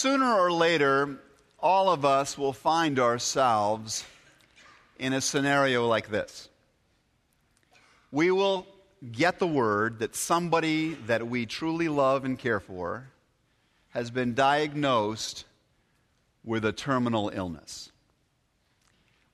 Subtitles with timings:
[0.00, 1.18] Sooner or later,
[1.58, 4.04] all of us will find ourselves
[4.96, 6.48] in a scenario like this.
[8.12, 8.64] We will
[9.10, 13.08] get the word that somebody that we truly love and care for
[13.88, 15.44] has been diagnosed
[16.44, 17.90] with a terminal illness.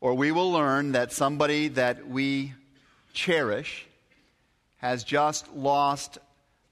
[0.00, 2.54] Or we will learn that somebody that we
[3.12, 3.86] cherish
[4.78, 6.16] has just lost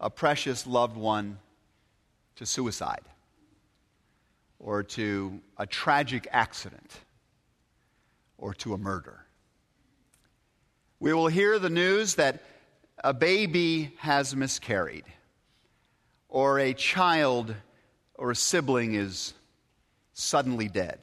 [0.00, 1.36] a precious loved one
[2.36, 3.02] to suicide
[4.62, 7.00] or to a tragic accident
[8.38, 9.26] or to a murder.
[11.00, 12.42] We will hear the news that
[13.02, 15.04] a baby has miscarried,
[16.28, 17.54] or a child
[18.14, 19.34] or a sibling is
[20.12, 21.00] suddenly dead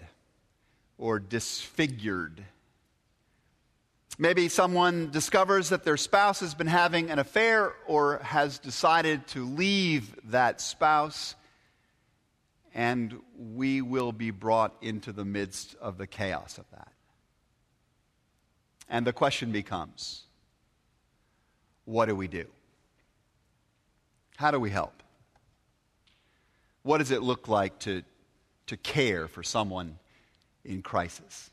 [0.98, 2.42] or disfigured.
[4.18, 9.46] Maybe someone discovers that their spouse has been having an affair or has decided to
[9.46, 11.36] leave that spouse
[12.74, 16.92] and we will be brought into the midst of the chaos of that.
[18.90, 20.24] And the question becomes
[21.86, 22.46] what do we do?
[24.38, 25.04] How do we help?
[26.84, 28.04] What does it look like to,
[28.68, 29.98] to care for someone
[30.64, 31.50] in crisis?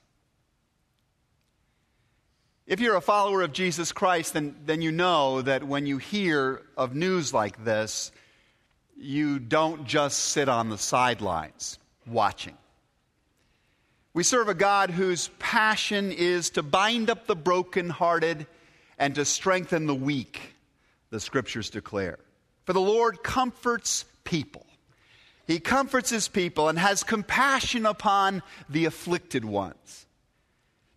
[2.67, 6.63] If you're a follower of Jesus Christ, then, then you know that when you hear
[6.77, 8.11] of news like this,
[8.97, 12.57] you don't just sit on the sidelines watching.
[14.15, 18.47] We serve a God whose passion is to bind up the brokenhearted
[18.99, 20.55] and to strengthen the weak,
[21.11, 22.19] the scriptures declare.
[22.65, 24.65] For the Lord comforts people.
[25.47, 30.07] He comforts his people and has compassion upon the afflicted ones.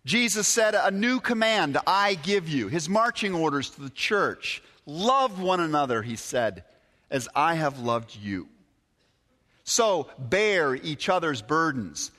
[0.06, 4.62] Jesus said, A new command I give you, his marching orders to the church.
[4.86, 6.64] Love one another, he said
[7.10, 8.48] as I have loved you.
[9.64, 12.10] So bear each other's burdens,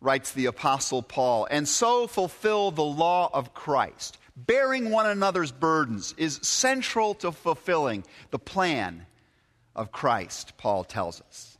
[0.00, 4.18] writes the Apostle Paul, and so fulfill the law of Christ.
[4.36, 9.06] Bearing one another's burdens is central to fulfilling the plan
[9.74, 11.58] of Christ, Paul tells us.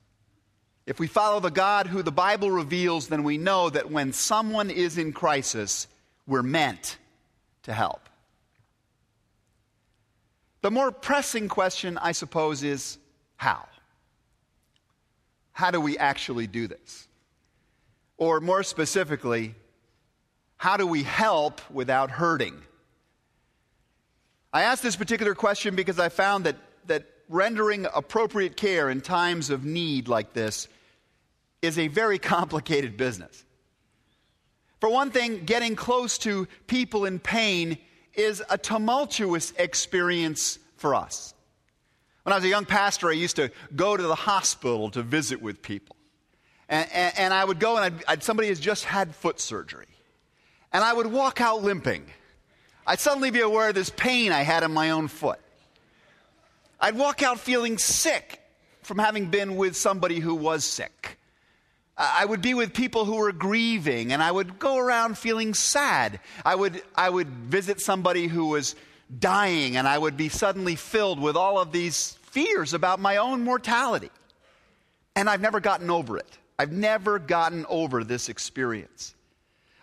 [0.87, 4.71] If we follow the God who the Bible reveals, then we know that when someone
[4.71, 5.87] is in crisis,
[6.27, 6.99] we're meant
[7.63, 8.10] to help.
[10.63, 12.99] The more pressing question, I suppose, is
[13.37, 13.67] how?
[15.53, 17.09] How do we actually do this?
[18.19, 19.55] Or more specifically,
[20.57, 22.61] how do we help without hurting?
[24.53, 26.57] I asked this particular question because I found that,
[26.87, 30.69] that rendering appropriate care in times of need like this
[31.63, 33.45] is a very complicated business.
[34.81, 37.79] For one thing, getting close to people in pain
[38.15, 41.35] is a tumultuous experience for us.
[42.23, 45.41] When I was a young pastor, I used to go to the hospital to visit
[45.41, 45.97] with people.
[46.69, 49.87] And, and, and I would go and I'd, I'd, somebody has just had foot surgery.
[50.73, 52.05] And I would walk out limping.
[52.87, 55.41] I'd suddenly be aware of this pain I had in my own foot.
[56.81, 58.41] I'd walk out feeling sick
[58.83, 61.19] from having been with somebody who was sick.
[62.03, 66.21] I would be with people who were grieving, and I would go around feeling sad.
[66.47, 68.75] I would, I would visit somebody who was
[69.19, 73.45] dying, and I would be suddenly filled with all of these fears about my own
[73.45, 74.11] mortality.
[75.15, 76.39] And I've never gotten over it.
[76.59, 79.15] I've never gotten over this experience.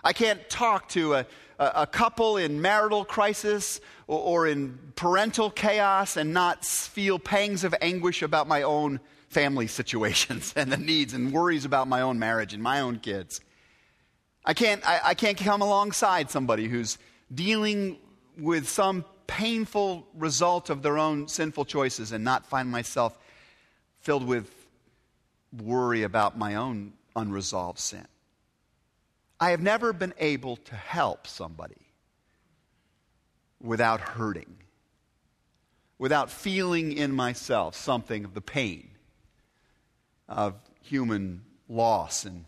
[0.03, 1.25] I can't talk to a,
[1.59, 7.75] a couple in marital crisis or, or in parental chaos and not feel pangs of
[7.79, 12.53] anguish about my own family situations and the needs and worries about my own marriage
[12.53, 13.41] and my own kids.
[14.45, 16.97] I can't, I, I can't come alongside somebody who's
[17.33, 17.97] dealing
[18.37, 23.17] with some painful result of their own sinful choices and not find myself
[23.99, 24.49] filled with
[25.61, 28.07] worry about my own unresolved sin.
[29.39, 31.91] I have never been able to help somebody
[33.61, 34.57] without hurting,
[35.99, 38.96] without feeling in myself something of the pain
[40.27, 42.45] of human loss and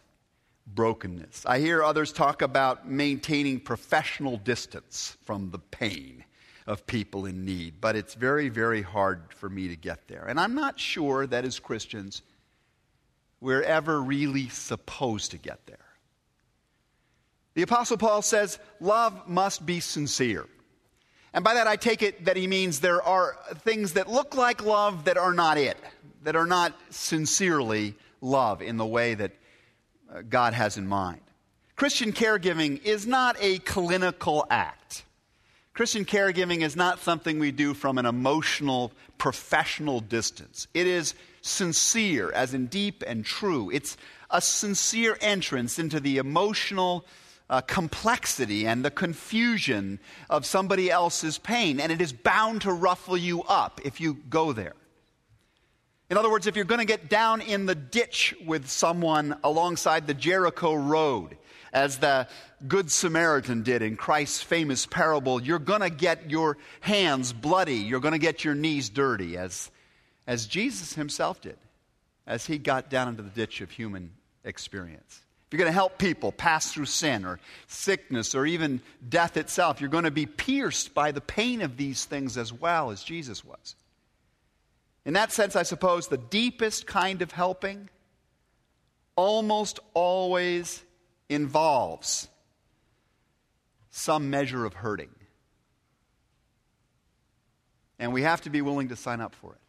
[0.68, 1.46] brokenness.
[1.46, 6.24] I hear others talk about maintaining professional distance from the pain
[6.68, 10.26] of people in need, but it's very, very hard for me to get there.
[10.28, 12.22] And I'm not sure that as Christians,
[13.42, 15.78] we're ever really supposed to get there.
[17.56, 20.46] The Apostle Paul says love must be sincere.
[21.34, 24.64] And by that, I take it that he means there are things that look like
[24.64, 25.78] love that are not it
[26.24, 29.31] that are not sincerely love in the way that
[30.13, 31.21] uh, God has in mind.
[31.75, 35.06] Christian caregiving is not a clinical act.
[35.74, 40.68] Christian caregiving is not something we do from an emotional, professional distance.
[40.74, 43.69] It is sincere, as in deep and true.
[43.69, 43.95] It's
[44.30, 47.06] a sincere entrance into the emotional
[47.50, 50.00] uh, complexity and the confusion
[50.30, 54.51] of somebody else's pain, and it is bound to ruffle you up if you go
[54.51, 54.74] there.
[56.10, 60.08] In other words, if you're going to get down in the ditch with someone alongside
[60.08, 61.38] the Jericho Road,
[61.72, 62.28] as the
[62.68, 67.76] Good Samaritan did in Christ's famous parable, you're going to get your hands bloody.
[67.76, 69.70] You're going to get your knees dirty, as,
[70.26, 71.58] as Jesus himself did,
[72.26, 74.12] as he got down into the ditch of human
[74.44, 75.22] experience.
[75.48, 79.80] If you're going to help people pass through sin or sickness or even death itself,
[79.80, 83.46] you're going to be pierced by the pain of these things as well as Jesus
[83.46, 83.76] was.
[85.06, 87.90] In that sense, I suppose the deepest kind of helping
[89.16, 90.84] almost always
[91.30, 92.28] involves
[93.92, 95.10] some measure of hurting.
[97.98, 99.60] And we have to be willing to sign up for it.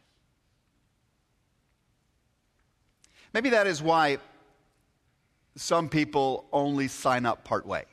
[3.33, 4.17] Maybe that is why
[5.55, 7.83] some people only sign up part way.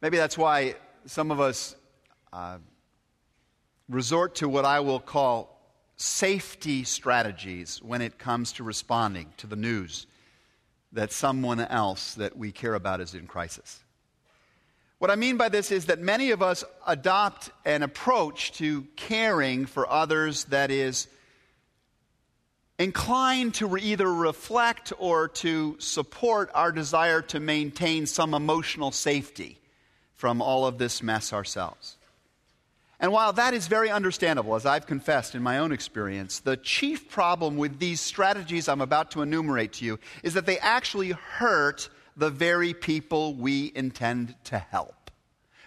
[0.00, 0.74] Maybe that's why
[1.06, 1.74] some of us
[2.32, 2.58] uh,
[3.88, 5.56] resort to what I will call
[5.96, 10.06] safety strategies when it comes to responding to the news
[10.92, 13.80] that someone else that we care about is in crisis.
[14.98, 19.66] What I mean by this is that many of us adopt an approach to caring
[19.66, 21.06] for others that is
[22.78, 29.58] inclined to either reflect or to support our desire to maintain some emotional safety
[30.14, 31.96] from all of this mess ourselves.
[32.98, 37.10] And while that is very understandable, as I've confessed in my own experience, the chief
[37.10, 41.90] problem with these strategies I'm about to enumerate to you is that they actually hurt
[42.16, 45.10] the very people we intend to help.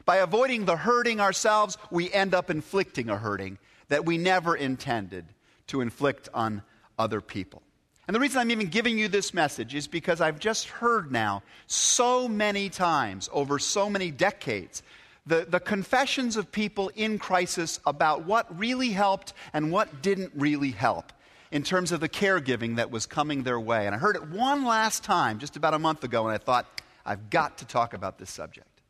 [0.05, 3.59] By avoiding the hurting ourselves, we end up inflicting a hurting
[3.89, 5.25] that we never intended
[5.67, 6.63] to inflict on
[6.97, 7.61] other people.
[8.07, 11.43] And the reason I'm even giving you this message is because I've just heard now
[11.67, 14.81] so many times over so many decades
[15.29, 20.71] the, the confessions of people in crisis about what really helped and what didn't really
[20.71, 21.13] help
[21.51, 23.85] in terms of the caregiving that was coming their way.
[23.85, 26.81] And I heard it one last time just about a month ago, and I thought,
[27.05, 28.81] I've got to talk about this subject.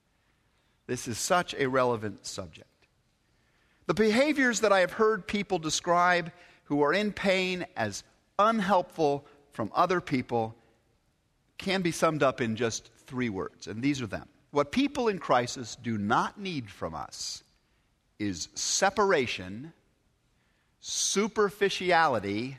[0.87, 2.67] This is such a relevant subject.
[3.87, 6.31] The behaviors that I have heard people describe
[6.65, 8.03] who are in pain as
[8.37, 10.55] unhelpful from other people
[11.57, 15.19] can be summed up in just three words, and these are them what people in
[15.19, 17.43] crisis do not need from us
[18.17, 19.73] is separation,
[20.79, 22.57] superficiality,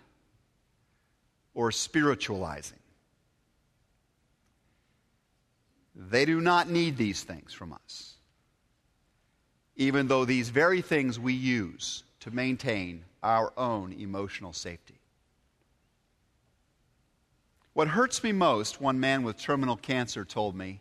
[1.54, 2.78] or spiritualizing.
[5.94, 8.14] They do not need these things from us,
[9.76, 14.94] even though these very things we use to maintain our own emotional safety.
[17.72, 20.80] What hurts me most, one man with terminal cancer told me,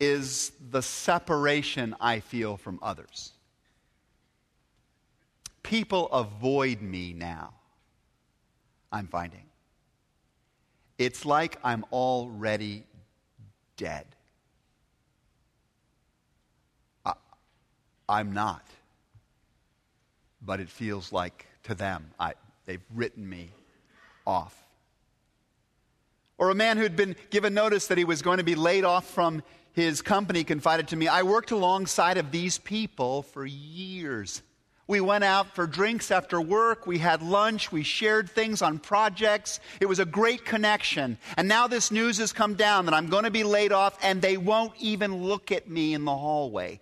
[0.00, 3.32] is the separation I feel from others.
[5.62, 7.52] People avoid me now,
[8.92, 9.44] I'm finding.
[10.98, 12.84] It's like I'm already
[13.76, 14.06] dead.
[17.04, 17.12] I,
[18.08, 18.66] I'm not.
[20.40, 22.34] But it feels like to them, I,
[22.66, 23.50] they've written me
[24.26, 24.67] off.
[26.38, 29.10] Or a man who'd been given notice that he was going to be laid off
[29.10, 29.42] from
[29.72, 34.42] his company confided to me, I worked alongside of these people for years.
[34.86, 36.86] We went out for drinks after work.
[36.86, 37.70] We had lunch.
[37.70, 39.60] We shared things on projects.
[39.80, 41.18] It was a great connection.
[41.36, 44.22] And now this news has come down that I'm going to be laid off, and
[44.22, 46.80] they won't even look at me in the hallway.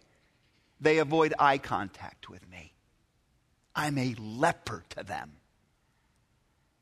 [0.80, 2.74] They avoid eye contact with me.
[3.74, 5.32] I'm a leper to them.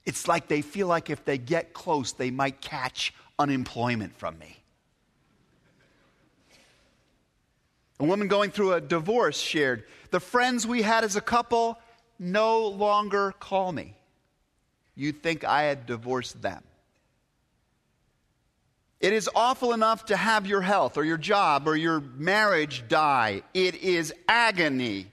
[0.06, 4.58] It's like they feel like if they get close, they might catch unemployment from me.
[8.00, 11.78] A woman going through a divorce shared, The friends we had as a couple
[12.18, 13.94] no longer call me.
[14.94, 16.62] You'd think I had divorced them.
[19.00, 23.42] It is awful enough to have your health or your job or your marriage die.
[23.52, 25.06] It is agony,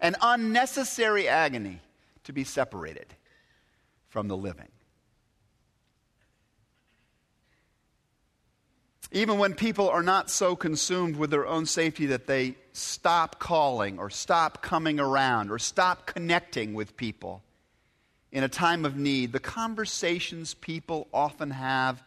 [0.00, 1.80] an unnecessary agony,
[2.24, 3.06] to be separated
[4.08, 4.68] from the living.
[9.10, 13.98] Even when people are not so consumed with their own safety that they stop calling
[13.98, 17.42] or stop coming around or stop connecting with people
[18.30, 22.02] in a time of need, the conversations people often have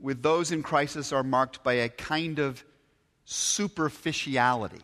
[0.00, 2.64] with those in crisis are marked by a kind of
[3.24, 4.80] superficiality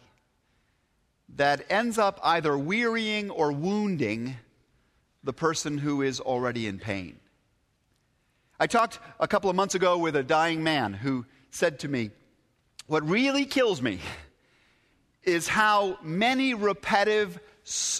[1.37, 4.37] that ends up either wearying or wounding
[5.25, 7.19] the person who is already in pain.
[8.61, 12.11] I talked a couple of months ago with a dying man who said to me,
[12.87, 13.99] What really kills me
[15.25, 17.41] is how many repetitive,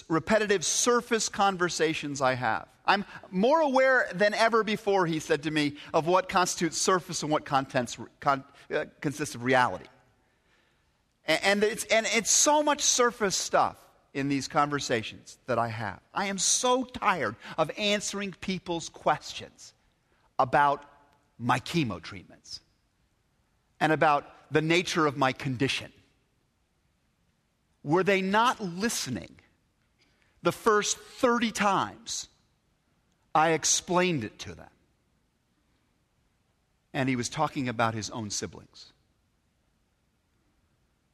[0.07, 2.67] repetitive surface conversations I have.
[2.85, 7.31] I'm more aware than ever before, he said to me, of what constitutes surface and
[7.31, 9.87] what contents, con, uh, consists of reality.
[11.25, 13.77] And, and, it's, and it's so much surface stuff
[14.15, 15.99] in these conversations that I have.
[16.13, 19.73] I am so tired of answering people's questions
[20.39, 20.85] about
[21.37, 22.61] my chemo treatments
[23.81, 25.91] and about the nature of my condition.
[27.83, 29.35] Were they not listening
[30.41, 32.29] the first 30 times
[33.35, 34.69] I explained it to them?
[36.93, 38.93] And he was talking about his own siblings,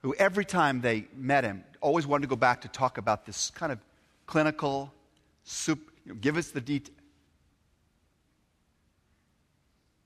[0.01, 3.49] who every time they met him always wanted to go back to talk about this
[3.51, 3.79] kind of
[4.25, 4.93] clinical,
[5.43, 6.95] soup, you know, give us the detail.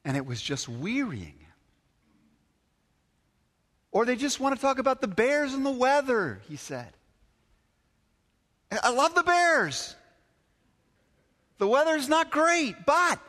[0.04, 1.40] And it was just wearying.
[3.92, 6.92] Or they just want to talk about the bears and the weather, he said.
[8.84, 9.96] I love the bears.
[11.58, 13.20] The weather's not great, but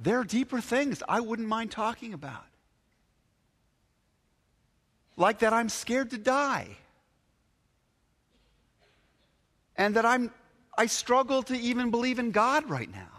[0.00, 2.47] there are deeper things I wouldn't mind talking about.
[5.18, 6.68] Like that I'm scared to die.
[9.76, 10.30] And that I'm
[10.76, 13.18] I struggle to even believe in God right now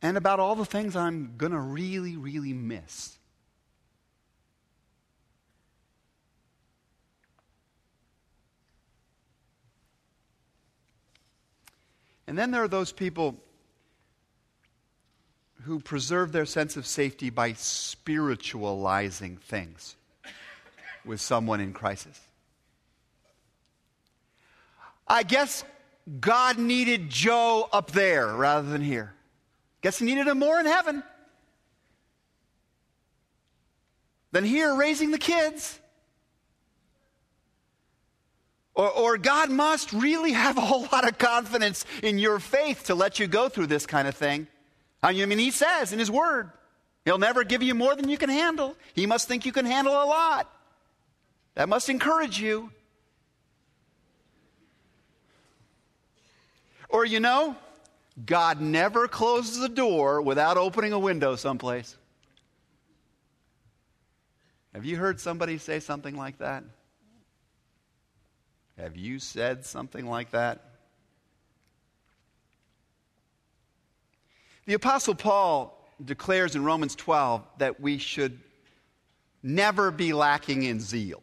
[0.00, 3.18] and about all the things I'm going to really, really miss.
[12.28, 13.34] And then there are those people
[15.66, 19.96] who preserve their sense of safety by spiritualizing things
[21.04, 22.20] with someone in crisis.
[25.08, 25.64] I guess
[26.20, 29.12] God needed Joe up there rather than here.
[29.82, 31.02] Guess he needed him more in heaven
[34.30, 35.80] than here raising the kids.
[38.76, 42.94] Or, or, God must really have a whole lot of confidence in your faith to
[42.94, 44.46] let you go through this kind of thing.
[45.06, 46.50] I mean, He says in His Word,
[47.04, 48.76] He'll never give you more than you can handle.
[48.94, 50.52] He must think you can handle a lot.
[51.54, 52.70] That must encourage you.
[56.88, 57.56] Or, you know,
[58.24, 61.96] God never closes a door without opening a window someplace.
[64.74, 66.64] Have you heard somebody say something like that?
[68.78, 70.60] Have you said something like that?
[74.66, 75.72] The Apostle Paul
[76.04, 78.38] declares in Romans 12 that we should
[79.42, 81.22] never be lacking in zeal,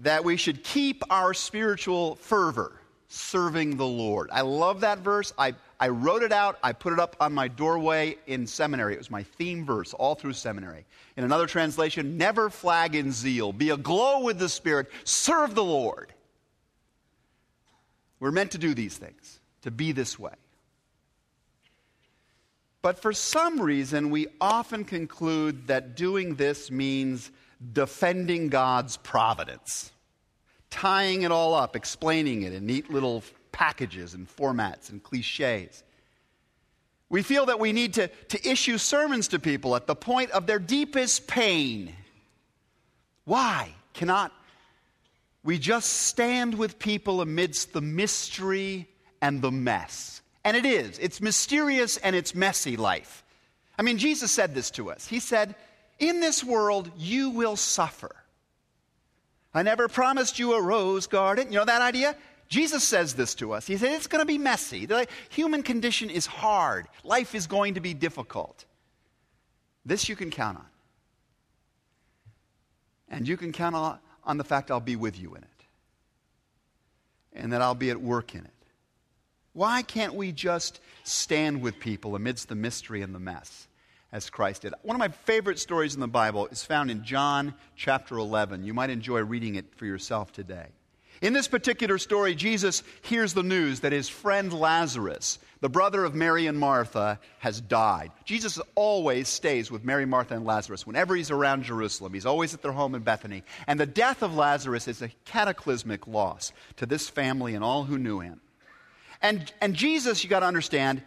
[0.00, 4.28] that we should keep our spiritual fervor serving the Lord.
[4.30, 5.32] I love that verse.
[5.38, 6.58] I, I wrote it out.
[6.62, 8.92] I put it up on my doorway in seminary.
[8.92, 10.84] It was my theme verse all through seminary.
[11.16, 13.54] In another translation, never flag in zeal.
[13.54, 14.90] Be aglow with the Spirit.
[15.04, 16.12] Serve the Lord.
[18.20, 20.32] We're meant to do these things, to be this way.
[22.86, 27.32] But for some reason, we often conclude that doing this means
[27.72, 29.90] defending God's providence
[30.70, 35.82] tying it all up, explaining it in neat little packages and formats and cliches.
[37.08, 40.46] We feel that we need to, to issue sermons to people at the point of
[40.46, 41.92] their deepest pain.
[43.24, 44.32] Why cannot
[45.42, 48.86] we just stand with people amidst the mystery
[49.20, 50.22] and the mess?
[50.46, 51.00] And it is.
[51.00, 53.24] It's mysterious and it's messy life.
[53.76, 55.04] I mean, Jesus said this to us.
[55.04, 55.56] He said,
[55.98, 58.14] In this world you will suffer.
[59.52, 61.50] I never promised you a rose garden.
[61.50, 62.14] You know that idea?
[62.48, 63.66] Jesus says this to us.
[63.66, 64.86] He said, It's going to be messy.
[64.86, 66.86] The human condition is hard.
[67.02, 68.66] Life is going to be difficult.
[69.84, 70.66] This you can count on.
[73.08, 75.64] And you can count on, the fact I'll be with you in it.
[77.32, 78.55] And that I'll be at work in it.
[79.56, 83.68] Why can't we just stand with people amidst the mystery and the mess?
[84.12, 84.72] as Christ did.
[84.82, 88.64] One of my favorite stories in the Bible is found in John chapter 11.
[88.64, 90.68] You might enjoy reading it for yourself today.
[91.22, 96.14] In this particular story, Jesus hears the news that his friend Lazarus, the brother of
[96.14, 98.12] Mary and Martha, has died.
[98.24, 100.86] Jesus always stays with Mary, Martha, and Lazarus.
[100.86, 103.42] Whenever he's around Jerusalem, he's always at their home in Bethany.
[103.66, 107.98] And the death of Lazarus is a cataclysmic loss to this family and all who
[107.98, 108.40] knew him.
[109.22, 111.02] And, and Jesus, you got to understand,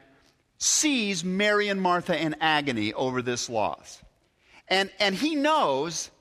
[0.58, 4.02] sees Mary and Martha in agony over this loss.
[4.68, 6.12] And, and he knows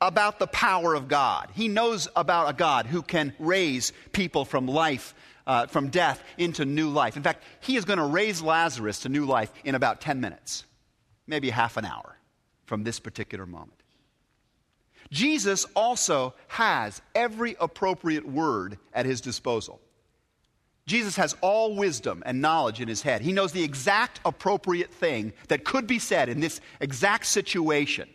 [0.00, 1.50] about the power of God.
[1.54, 5.14] He knows about a God who can raise people from life,
[5.46, 7.16] uh, from death into new life.
[7.16, 10.64] In fact, he is going to raise Lazarus to new life in about 10 minutes,
[11.26, 12.18] maybe half an hour
[12.66, 13.72] from this particular moment.
[15.10, 19.80] Jesus also has every appropriate word at his disposal.
[20.86, 23.20] Jesus has all wisdom and knowledge in his head.
[23.20, 28.08] He knows the exact appropriate thing that could be said in this exact situation.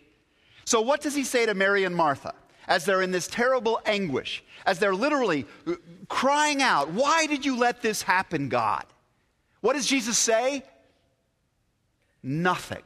[0.64, 2.34] So, what does he say to Mary and Martha
[2.68, 5.74] as they're in this terrible anguish, as they're literally uh,
[6.08, 8.86] crying out, Why did you let this happen, God?
[9.60, 10.64] What does Jesus say?
[12.24, 12.84] Nothing.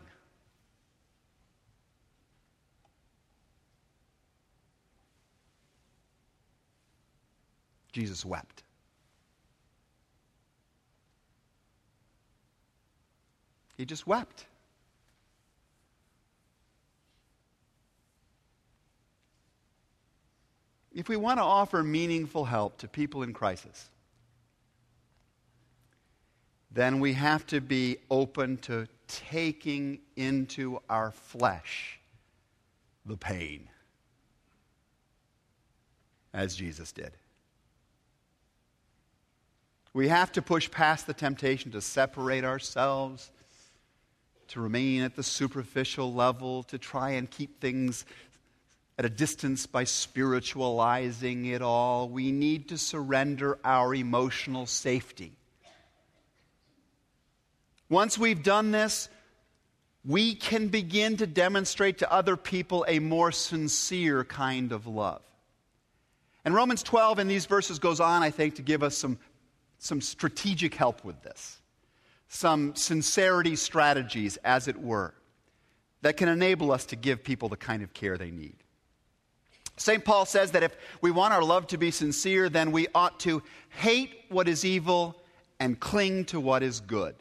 [7.91, 8.54] Jesus wept.
[13.77, 14.45] He just wept.
[20.93, 23.89] If we want to offer meaningful help to people in crisis,
[26.71, 31.99] then we have to be open to taking into our flesh
[33.05, 33.67] the pain,
[36.33, 37.11] as Jesus did.
[39.93, 43.31] We have to push past the temptation to separate ourselves
[44.49, 48.05] to remain at the superficial level, to try and keep things
[48.97, 52.07] at a distance by spiritualizing it all.
[52.07, 55.33] We need to surrender our emotional safety.
[57.89, 59.09] Once we've done this,
[60.05, 65.21] we can begin to demonstrate to other people a more sincere kind of love.
[66.45, 69.17] And Romans 12 in these verses goes on, I think, to give us some,
[69.79, 71.59] some strategic help with this
[72.27, 75.13] some sincerity strategies, as it were,
[76.01, 78.55] that can enable us to give people the kind of care they need.
[79.77, 80.05] St.
[80.05, 83.43] Paul says that if we want our love to be sincere, then we ought to
[83.69, 85.15] hate what is evil
[85.59, 87.15] and cling to what is good.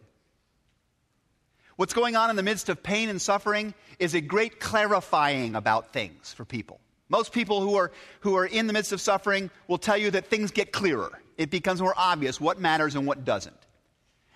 [1.76, 5.92] What's going on in the midst of pain and suffering is a great clarifying about
[5.92, 6.78] things for people.
[7.08, 7.90] Most people who are,
[8.20, 11.20] who are in the midst of suffering will tell you that things get clearer.
[11.36, 13.56] It becomes more obvious what matters and what doesn't.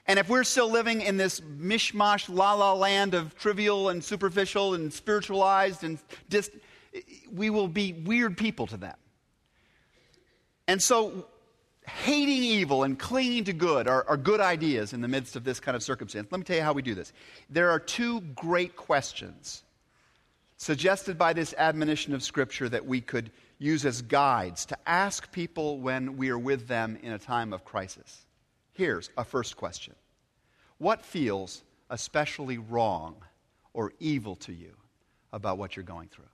[0.09, 4.73] And if we're still living in this mishmash, la la land of trivial and superficial
[4.73, 5.99] and spiritualized and
[6.31, 6.51] dis-
[7.31, 8.97] we will be weird people to them.
[10.67, 11.27] And so,
[11.87, 15.61] hating evil and clinging to good are, are good ideas in the midst of this
[15.61, 16.29] kind of circumstance.
[16.31, 17.13] Let me tell you how we do this.
[17.51, 19.63] There are two great questions
[20.57, 25.79] suggested by this admonition of Scripture that we could use as guides to ask people
[25.79, 28.27] when we are with them in a time of crisis.
[28.79, 29.97] Here's a first question
[30.79, 33.17] What feels especially wrong
[33.75, 34.73] or evil to you
[35.33, 36.25] about what you're going through?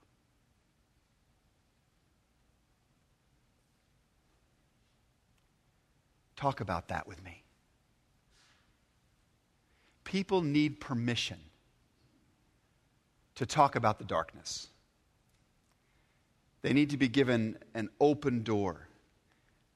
[6.35, 7.41] Talk about that with me.
[10.03, 11.39] People need permission
[13.33, 14.67] to talk about the darkness.
[16.61, 18.87] They need to be given an open door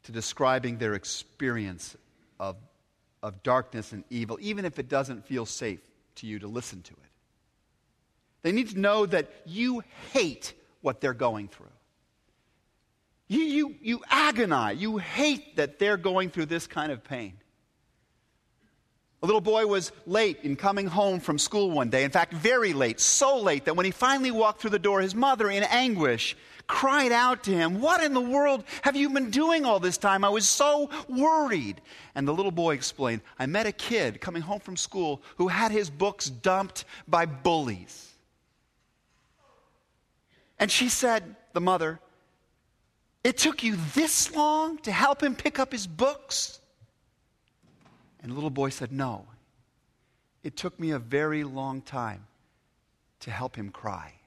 [0.03, 1.97] to describing their experience
[2.39, 2.55] of,
[3.21, 5.79] of darkness and evil, even if it doesn't feel safe
[6.15, 7.09] to you to listen to it.
[8.41, 11.67] They need to know that you hate what they're going through.
[13.27, 17.33] You, you, you agonize, you hate that they're going through this kind of pain.
[19.21, 22.05] A little boy was late in coming home from school one day.
[22.05, 25.13] In fact, very late, so late that when he finally walked through the door, his
[25.13, 26.37] mother, in anguish,
[26.69, 30.23] cried out to him, What in the world have you been doing all this time?
[30.23, 31.81] I was so worried.
[32.15, 35.71] And the little boy explained, I met a kid coming home from school who had
[35.71, 38.13] his books dumped by bullies.
[40.59, 41.99] And she said, the mother,
[43.23, 46.59] It took you this long to help him pick up his books?
[48.21, 49.25] And the little boy said, No.
[50.43, 52.27] It took me a very long time
[53.21, 54.18] to help him cry.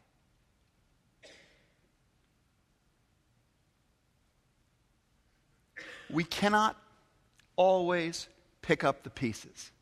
[6.13, 6.77] We cannot
[7.57, 8.29] always
[8.61, 9.73] pick up the pieces.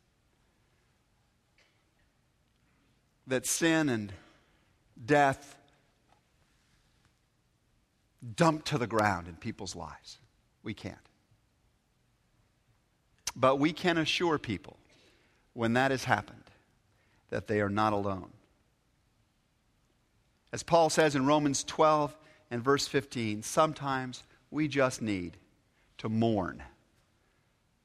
[3.27, 4.11] That sin and
[5.05, 5.55] death
[8.35, 10.17] dump to the ground in people's lives.
[10.63, 10.97] We can't.
[13.35, 14.77] But we can assure people
[15.53, 16.43] when that has happened
[17.29, 18.29] that they are not alone.
[20.53, 22.15] As Paul says in Romans 12
[22.51, 25.37] and verse 15, sometimes we just need
[26.01, 26.63] to mourn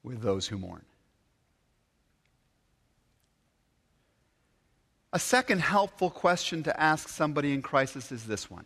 [0.02, 0.81] with those who mourn.
[5.12, 8.64] A second helpful question to ask somebody in crisis is this one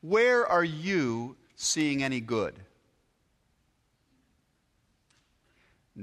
[0.00, 2.54] Where are you seeing any good?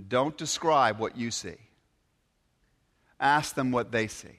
[0.08, 1.58] Don't describe what you see.
[3.20, 4.38] Ask them what they see.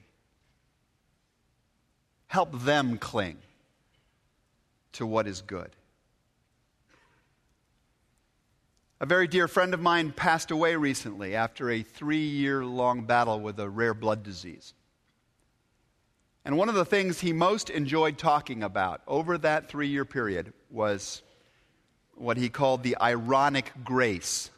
[2.27, 3.39] Help them cling
[4.93, 5.71] to what is good.
[9.01, 13.41] A very dear friend of mine passed away recently after a three year long battle
[13.41, 14.73] with a rare blood disease.
[16.45, 20.53] And one of the things he most enjoyed talking about over that three year period
[20.69, 21.23] was
[22.13, 24.49] what he called the ironic grace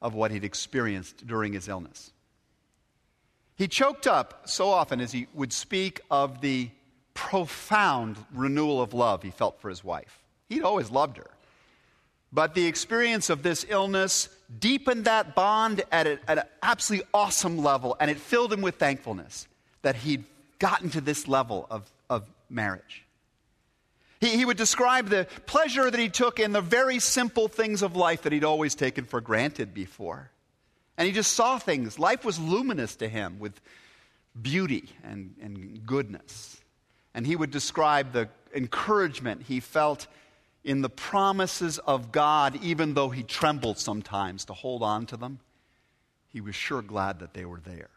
[0.00, 2.12] of what he'd experienced during his illness.
[3.56, 6.70] He choked up so often as he would speak of the
[7.14, 10.22] profound renewal of love he felt for his wife.
[10.48, 11.30] He'd always loved her.
[12.32, 17.58] But the experience of this illness deepened that bond at, a, at an absolutely awesome
[17.58, 19.46] level, and it filled him with thankfulness
[19.82, 20.24] that he'd
[20.58, 23.04] gotten to this level of, of marriage.
[24.20, 27.96] He, he would describe the pleasure that he took in the very simple things of
[27.96, 30.30] life that he'd always taken for granted before.
[30.98, 31.98] And he just saw things.
[31.98, 33.60] Life was luminous to him with
[34.40, 36.60] beauty and, and goodness.
[37.14, 40.06] And he would describe the encouragement he felt
[40.66, 45.38] in the promises of God, even though he trembled sometimes to hold on to them.
[46.26, 47.88] He was sure glad that they were there.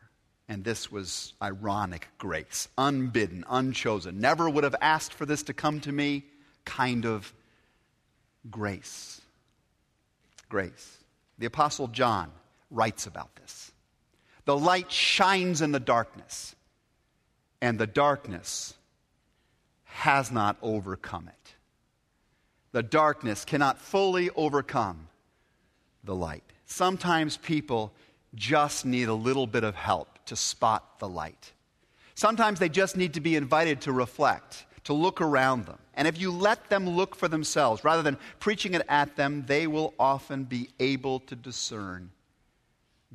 [0.48, 4.22] And this was ironic grace, unbidden, unchosen.
[4.22, 6.26] Never would have asked for this to come to me,
[6.64, 7.34] kind of
[8.52, 9.20] grace.
[10.48, 10.98] Grace.
[11.40, 12.32] The Apostle John
[12.70, 13.72] writes about this.
[14.46, 16.56] The light shines in the darkness,
[17.62, 18.76] and the darkness
[19.86, 21.56] has not overcome it.
[22.72, 25.08] The darkness cannot fully overcome
[26.04, 26.44] the light.
[26.66, 27.92] Sometimes people
[28.36, 31.54] just need a little bit of help to spot the light.
[32.14, 35.80] Sometimes they just need to be invited to reflect, to look around them.
[35.96, 39.68] And if you let them look for themselves rather than preaching it at them, they
[39.68, 42.12] will often be able to discern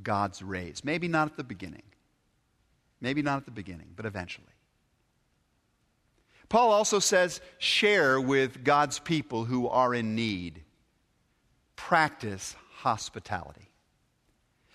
[0.03, 0.83] God's rays.
[0.85, 1.83] Maybe not at the beginning.
[3.01, 4.54] Maybe not at the beginning, but eventually.
[6.55, 10.63] Paul also says, share with God's people who are in need.
[11.75, 13.69] Practice hospitality.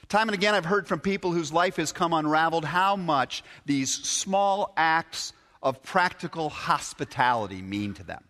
[0.09, 3.93] Time and again, I've heard from people whose life has come unraveled how much these
[3.93, 5.31] small acts
[5.63, 8.25] of practical hospitality mean to them.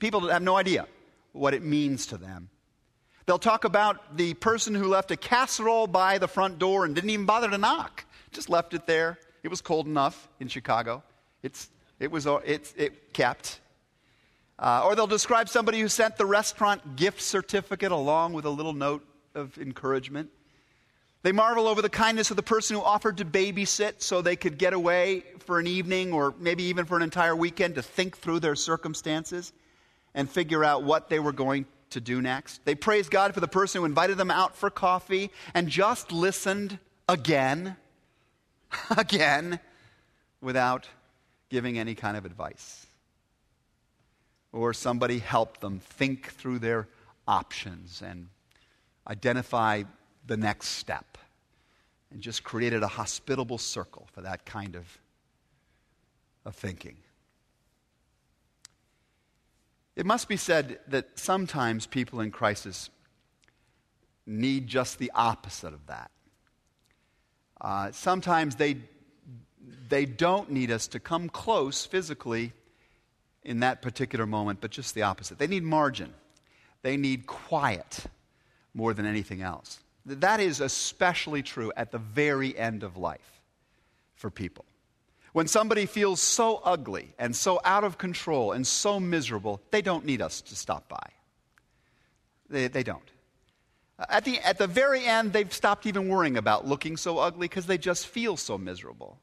[0.00, 0.88] People that have no idea
[1.30, 2.50] what it means to them.
[3.26, 7.10] They'll talk about the person who left a casserole by the front door and didn't
[7.10, 9.16] even bother to knock, just left it there.
[9.44, 11.04] It was cold enough in Chicago.
[11.44, 13.60] It's, it was it, it kept.
[14.58, 18.72] Uh, or they'll describe somebody who sent the restaurant gift certificate along with a little
[18.72, 20.30] note of encouragement.
[21.22, 24.58] They marvel over the kindness of the person who offered to babysit so they could
[24.58, 28.40] get away for an evening or maybe even for an entire weekend to think through
[28.40, 29.52] their circumstances
[30.14, 32.64] and figure out what they were going to do next.
[32.64, 36.78] They praise God for the person who invited them out for coffee and just listened
[37.08, 37.76] again,
[38.96, 39.60] again,
[40.40, 40.86] without
[41.48, 42.86] giving any kind of advice.
[44.52, 46.88] Or somebody helped them think through their
[47.26, 48.28] options and
[49.06, 49.84] identify
[50.26, 51.18] the next step
[52.10, 54.98] and just created a hospitable circle for that kind of,
[56.44, 56.96] of thinking.
[59.96, 62.88] It must be said that sometimes people in crisis
[64.26, 66.10] need just the opposite of that.
[67.60, 68.76] Uh, sometimes they,
[69.88, 72.52] they don't need us to come close physically
[73.42, 75.38] in that particular moment, but just the opposite.
[75.38, 76.12] They need margin,
[76.82, 78.04] they need quiet
[78.74, 79.80] more than anything else.
[80.06, 83.40] That is especially true at the very end of life
[84.14, 84.64] for people.
[85.32, 90.04] When somebody feels so ugly and so out of control and so miserable, they don't
[90.04, 91.10] need us to stop by.
[92.48, 93.02] They, they don't.
[94.08, 97.66] At the, at the very end, they've stopped even worrying about looking so ugly because
[97.66, 99.18] they just feel so miserable.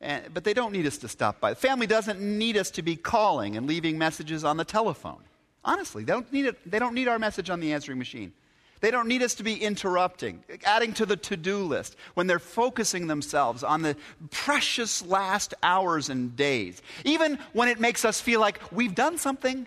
[0.00, 1.50] And, but they don't need us to stop by.
[1.50, 5.22] The family doesn't need us to be calling and leaving messages on the telephone.
[5.64, 8.32] Honestly, they don't need, it, they don't need our message on the answering machine.
[8.80, 12.38] They don't need us to be interrupting, adding to the to do list when they're
[12.38, 13.96] focusing themselves on the
[14.30, 16.82] precious last hours and days.
[17.04, 19.66] Even when it makes us feel like we've done something,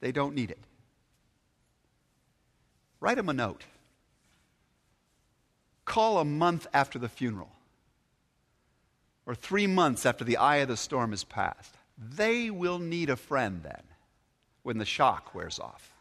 [0.00, 0.58] they don't need it.
[2.98, 3.64] Write them a note.
[5.84, 7.50] Call a month after the funeral
[9.30, 11.72] or three months after the eye of the storm has passed.
[11.96, 13.82] They will need a friend then
[14.64, 15.94] when the shock wears off.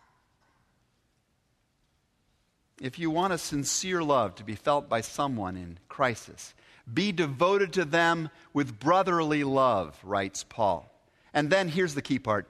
[2.82, 6.56] if you want a sincere love to be felt by someone in crisis,
[6.92, 10.92] be devoted to them with brotherly love, writes Paul.
[11.32, 12.48] And then here's the key part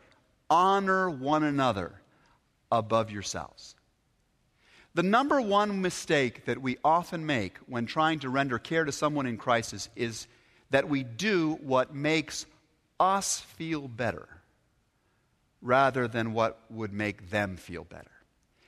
[0.50, 1.92] honor one another
[2.72, 3.76] above yourselves.
[4.94, 9.26] The number one mistake that we often make when trying to render care to someone
[9.26, 10.26] in crisis is
[10.70, 12.46] that we do what makes
[13.00, 14.28] us feel better
[15.62, 18.12] rather than what would make them feel better.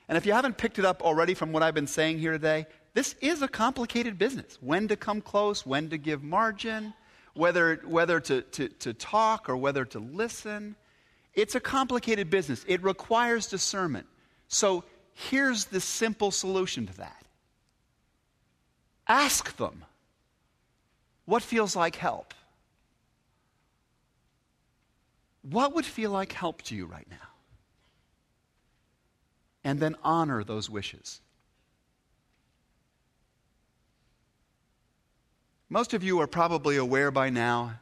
[0.08, 2.66] And if you haven't picked it up already from what I've been saying here today,
[2.94, 4.58] this is a complicated business.
[4.60, 6.94] When to come close, when to give margin,
[7.34, 10.76] whether, whether to, to, to talk or whether to listen.
[11.34, 12.66] It's a complicated business.
[12.68, 14.08] It requires discernment.
[14.48, 14.84] So
[15.14, 17.18] here's the simple solution to that
[19.08, 19.84] ask them
[21.32, 22.34] what feels like help.
[25.44, 27.30] What would feel like help to you right now?
[29.64, 31.22] And then honor those wishes.
[35.70, 37.80] Most of you are probably aware by now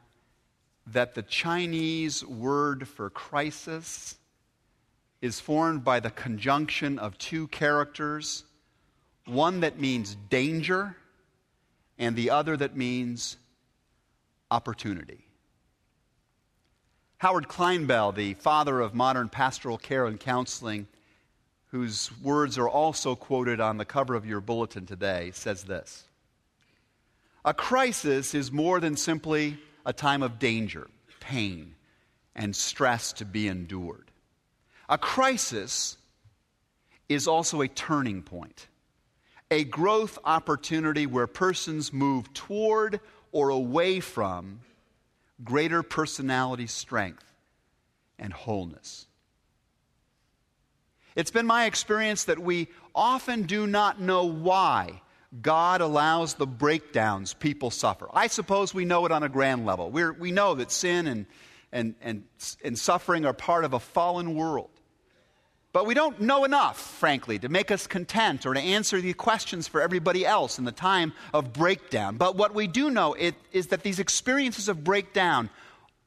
[0.86, 4.16] that the Chinese word for crisis
[5.24, 8.44] is formed by the conjunction of two characters
[9.26, 10.96] one that means danger,
[12.00, 13.38] and the other that means
[14.50, 15.26] opportunity.
[17.18, 20.88] Howard Clinebell, the father of modern pastoral care and counseling,
[21.68, 26.06] whose words are also quoted on the cover of your bulletin today, says this
[27.44, 30.88] A crisis is more than simply a time of danger,
[31.20, 31.76] pain,
[32.36, 34.10] and stress to be endured.
[34.88, 35.98] A crisis
[37.10, 38.68] is also a turning point,
[39.52, 43.00] a growth opportunity where persons move toward
[43.32, 44.60] or away from
[45.44, 47.26] greater personality strength
[48.18, 49.08] and wholeness.
[51.16, 55.02] It's been my experience that we often do not know why
[55.42, 58.08] God allows the breakdowns people suffer.
[58.14, 59.92] I suppose we know it on a grand level.
[59.92, 61.26] We're, we know that sin and,
[61.72, 62.24] and, and,
[62.64, 64.70] and suffering are part of a fallen world.
[65.72, 69.68] But we don't know enough, frankly, to make us content or to answer the questions
[69.68, 72.18] for everybody else in the time of breakdown.
[72.18, 75.50] But what we do know it, is that these experiences of breakdown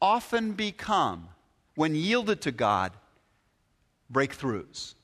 [0.01, 1.29] often become,
[1.77, 2.93] when yielded to God,
[4.13, 4.95] breakthroughs.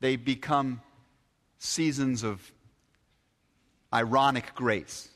[0.00, 0.80] They become
[1.58, 2.52] seasons of
[3.92, 5.08] ironic grace.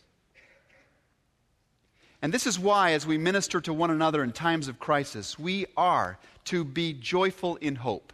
[2.21, 5.67] And this is why, as we minister to one another in times of crisis, we
[5.77, 8.13] are to be joyful in hope,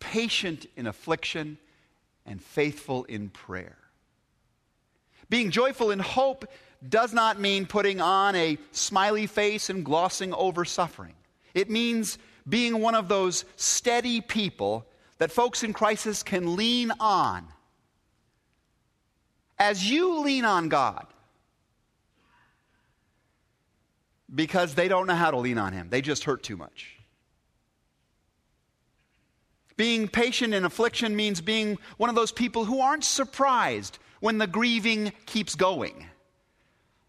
[0.00, 1.58] patient in affliction,
[2.24, 3.76] and faithful in prayer.
[5.28, 6.46] Being joyful in hope
[6.88, 11.14] does not mean putting on a smiley face and glossing over suffering.
[11.54, 14.86] It means being one of those steady people
[15.18, 17.46] that folks in crisis can lean on
[19.58, 21.06] as you lean on God,
[24.34, 26.95] because they don't know how to lean on Him, they just hurt too much.
[29.76, 34.46] Being patient in affliction means being one of those people who aren't surprised when the
[34.46, 36.06] grieving keeps going.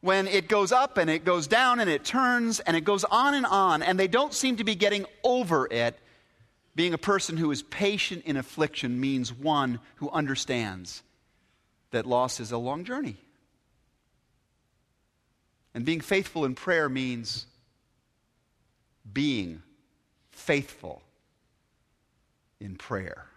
[0.02, 3.34] When it goes up and it goes down and it turns and it goes on
[3.34, 5.98] and on, and they don't seem to be getting over it.
[6.76, 11.02] Being a person who is patient in affliction means one who understands
[11.92, 13.18] that loss is a long journey.
[15.74, 17.48] And being faithful in prayer means
[19.12, 19.64] being
[20.32, 21.02] faithful
[22.60, 23.28] in prayer.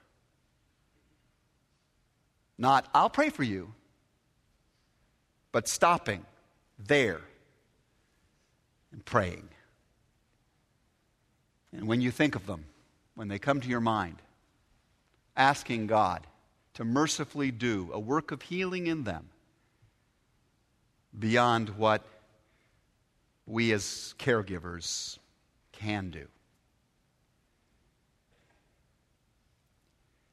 [2.59, 3.73] Not, I'll pray for you,
[5.53, 6.25] but stopping
[6.79, 7.21] there
[8.93, 9.49] and praying.
[11.73, 12.65] And when you think of them,
[13.15, 14.17] when they come to your mind,
[15.37, 16.27] asking God
[16.75, 19.29] to mercifully do a work of healing in them
[21.19, 22.05] beyond what
[23.47, 25.19] we as caregivers
[25.73, 26.27] can do.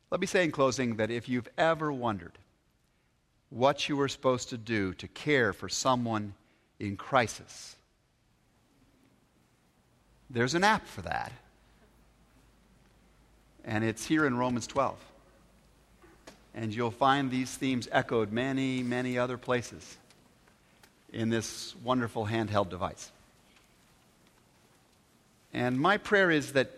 [0.10, 2.38] Let me say in closing that if you've ever wondered
[3.50, 6.34] what you were supposed to do to care for someone
[6.80, 7.76] in crisis,
[10.30, 11.32] there's an app for that.
[13.66, 14.98] And it's here in Romans 12
[16.58, 19.98] and you'll find these themes echoed many, many other places
[21.14, 23.12] in this wonderful handheld device.
[25.54, 26.72] And my prayer is that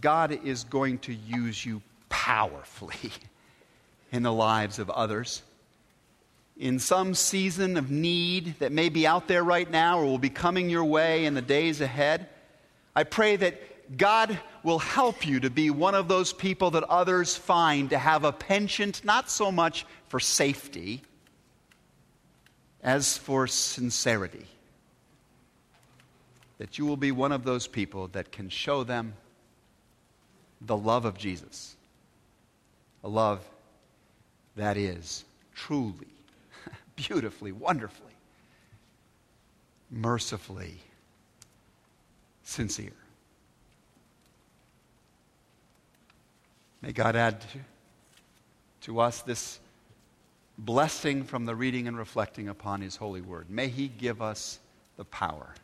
[0.00, 1.82] God is going to use you
[2.14, 3.10] powerfully
[4.12, 5.42] in the lives of others.
[6.56, 10.30] In some season of need that may be out there right now or will be
[10.30, 12.28] coming your way in the days ahead,
[12.94, 17.34] I pray that God will help you to be one of those people that others
[17.34, 21.02] find to have a penchant not so much for safety
[22.80, 24.46] as for sincerity.
[26.58, 29.14] That you will be one of those people that can show them
[30.60, 31.74] the love of Jesus.
[33.04, 33.40] A love
[34.56, 36.08] that is truly,
[36.96, 38.14] beautifully, wonderfully,
[39.90, 40.78] mercifully
[42.42, 42.92] sincere.
[46.80, 47.42] May God add
[48.82, 49.58] to, us this
[50.58, 53.48] blessing from the reading and reflecting upon His holy word.
[53.48, 54.58] May He give us
[54.96, 55.54] the power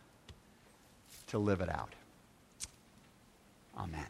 [1.26, 1.92] to live it out.
[3.76, 4.06] Amen.